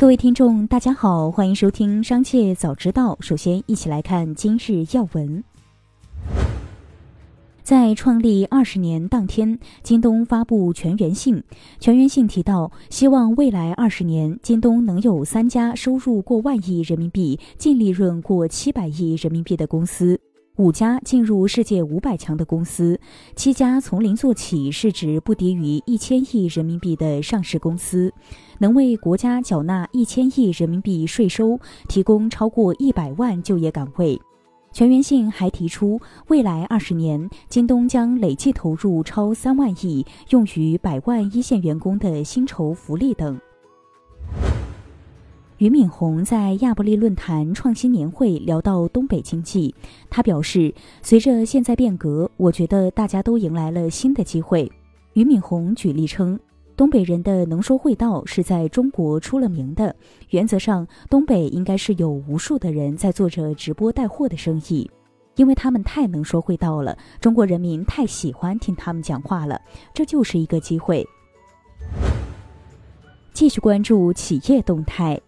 [0.00, 3.14] 各位听众，大家好，欢迎收听《商界早知道》。
[3.22, 5.44] 首先，一起来看今日要闻。
[7.62, 11.44] 在创立二十年当天，京东发布全员信。
[11.78, 20.18] 全员信提到，希望未来二十年，京东能有三家收入过万亿人民币、净利润过七百亿人民币的公司，
[20.60, 23.00] 五家进入世界五百强的公司，
[23.34, 28.12] 七家从零做起、市值不低于一千亿人民币的上市公司，
[28.58, 34.20] 能为国家缴纳一千亿人民币税收，提供超过一百万就业岗位。
[34.70, 43.40] 全员信还提出，未来二十年，京东将累计投入超三万亿，用于百万一线员工的薪酬福利等。
[45.60, 49.74] 俞敏洪在亚布力论坛创新年会聊到东北经济，
[50.08, 54.72] 他表示，随着现在变革，我觉得大家都迎来了新的机会。
[55.12, 56.40] 俞敏洪举例称。
[56.74, 59.94] 东北人的能说会道是在中国出了名的。
[60.30, 64.90] 原则上，东北应该是有无数的人在做着直播带货的生意，
[65.36, 69.60] 因为他们太能说会道了，中国人民太喜欢听他们讲话了。
[69.92, 71.06] 这就是一个机会。
[73.34, 75.20] 继续关注企业动态。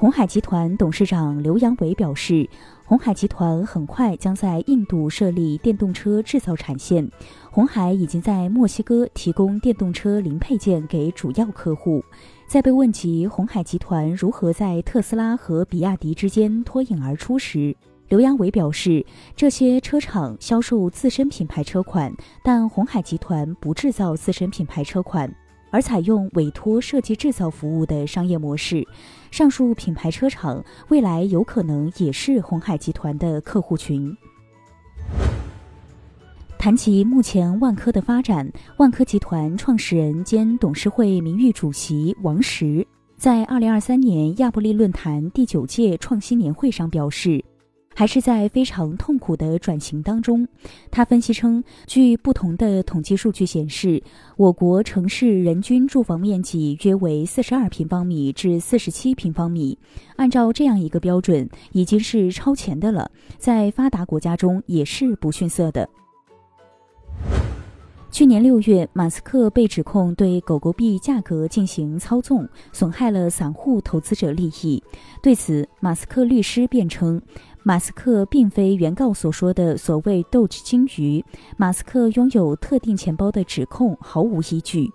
[0.00, 2.48] 红海集团董事长刘扬伟表示，
[2.86, 7.06] 红海集团很快将在印度设立电动车制造产线。
[7.50, 12.02] 红海已经在墨西哥提供电动车零配件给主要客户。
[12.46, 17.76] 在被问及红海集团如何在特斯拉和比亚迪之间脱颖而出时，
[18.08, 19.04] 刘扬伟表示，
[19.36, 22.10] 这些车厂销售自身品牌车款，
[22.42, 25.30] 但红海集团不制造自身品牌车款。
[25.72, 28.84] 而采用委托设计制造服务的商业模式，
[29.30, 34.16] 上述品牌车厂未来有可能也是红海集团的客户群。
[36.58, 47.42] 谈及目前万科的发展，万科集团创始人兼董事会名誉主席王石在二零二三年亚布力论坛第九届创新年会上表示。
[47.94, 50.46] 还是在非常痛苦的转型当中。
[50.90, 54.02] 他分析称，据不同的统计数据显示，
[54.36, 59.76] 我国城市人均住房面积约为四十二平方米至四十七平方米，
[60.16, 65.88] 按照这样一个标准，已经是超前的了，在发达国家中也是不逊色的。
[68.12, 74.82] 去年六月，马斯克被指控对狗狗币价格进行操纵，损害了散户投资者利益。
[75.22, 77.22] 对此，马斯克律师辩称。
[77.62, 81.22] 马斯克并非原告所说的所谓“斗鲸鱼”，
[81.58, 84.90] 马斯克拥有特定钱包的指控毫无依据。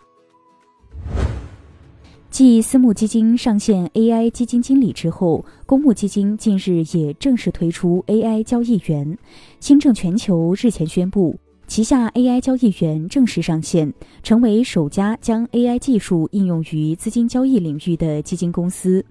[2.31, 9.17] 继私募基金上线 AI 基金经理之后，公募基金近日也正式推出 AI 交易员。
[9.59, 19.05] 新政全球日前宣布，旗下 AI 交易员正式上线，成为首家将 AI 技术应用于资金交易领域的基金公司。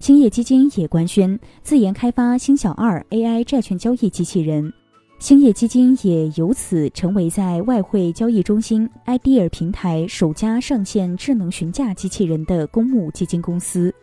[0.00, 4.72] 兴业基金也官宣自研开发“星小二 ”AI 债券交易机器人，
[5.18, 13.94] 兴业基金也由此成为在外汇交易中心 idea 平台首家上线智能询价机器人的公募基金公司。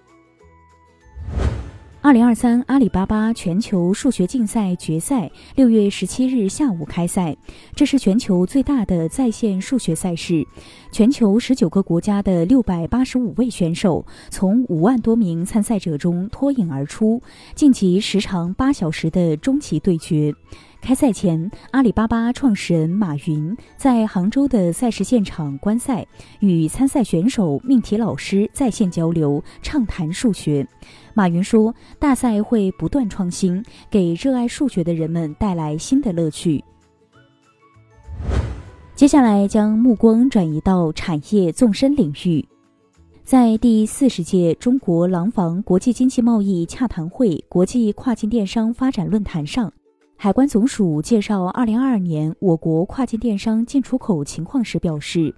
[2.00, 7.36] 二零二三阿里巴巴全球数学竞赛决赛六月十七日下午开赛，
[7.76, 10.46] 这是全球最大的在线数学赛事。
[10.92, 17.22] 全球十九个国家的六百八十五位选手从五万多名参赛者中脱颖而出，
[17.56, 20.34] 晋级时长八小时的终极对决。
[20.80, 26.06] 开赛前，阿里巴巴创始人马云在杭州的赛事现场观赛，
[26.40, 30.66] 与参赛选手、命题老师在线交流，畅谈数学。
[31.14, 36.64] 马云说：“大赛会不断创新，给热爱数学的人们带来新的乐趣。”
[38.96, 42.48] 接下来将目光转移到产业纵深领域，
[43.26, 49.72] 在第四十届中国廊坊国际经济贸易洽谈会国际跨境电商发展论坛上。
[50.20, 55.32] 海关总署介绍二零二二年我国跨境电商进出口情况时表示，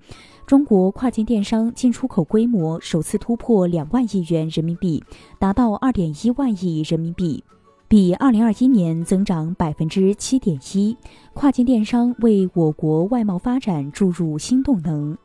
[0.48, 5.04] 中国跨境电商进出口规模首次突破两万亿元人民币，
[5.38, 7.44] 达到二点一万亿人民币，
[7.90, 10.96] 比二零二一年增长百分之七点一。
[11.34, 15.16] 跨境电商为我国外贸发展注入新动能。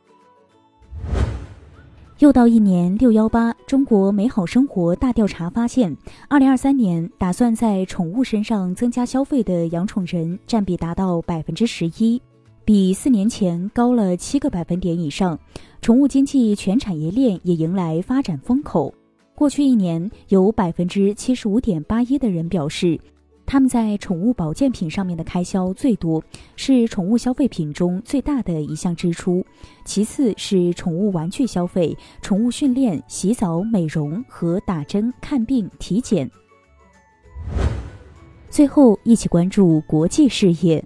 [2.19, 5.93] 又到一年六幺八，中国美好生活大调查发现，
[6.29, 12.21] 二零二三年打算在宠物身上增加消费的养宠人占比达到百分之十一，
[12.63, 15.37] 比四年前高了七个百分点以上。
[15.81, 18.93] 宠物经济全产业链也迎来发展风口。
[19.35, 22.97] 过去一年，有百分之七十五点八一的人表示，
[23.45, 26.23] 他们在宠物保健品上面的开销最多，
[26.55, 29.45] 是宠物消费品中最大的一项支出。
[29.85, 36.29] 其次是宠物玩具消费、宠物训练、洗澡、美容和打针、看病、体检。
[38.49, 40.83] 最后，一起关注国际事业。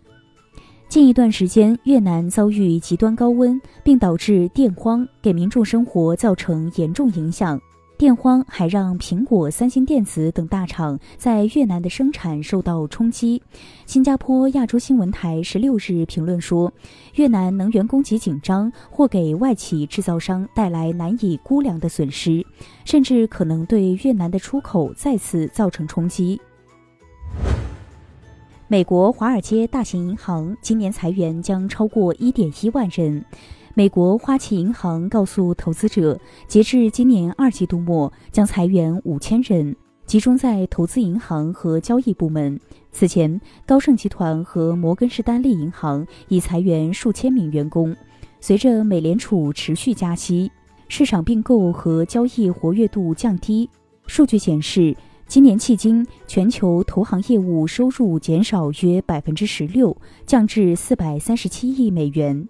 [0.88, 7.62] 近一段时间，越南遭遇极端高温，并导致电荒，给民众生活造成严重影响。
[8.00, 13.44] 电荒还让苹果、三星电子等大厂在越南的生产受到冲击。
[13.86, 16.72] 新加坡亚洲新闻台十六日评论说，
[17.16, 22.42] 越南能源供给紧张，或给外企制造商带来难以估量的损失，
[22.86, 26.40] 甚至可能对越南的出口再次造成冲击。
[28.70, 33.26] 美国华尔街大型银行今年裁员将超过一点一万人。
[33.76, 39.76] 美国花旗银行告诉投资者，截至今年二季度末，将裁员五千人，
[40.06, 42.60] 集中在投资银行和交易部门。
[42.92, 47.96] 此前，高盛集团和摩根士丹利银行已裁员数千名员工。
[48.42, 50.52] 随着美联储持续加息，
[50.88, 53.70] 市场并购和交易活跃度降低。
[54.08, 54.96] 数据显示，
[55.28, 59.96] 今年迄今，全球投行业务收入减少约百分之十六，
[60.26, 62.50] 降至四百三十七亿美元。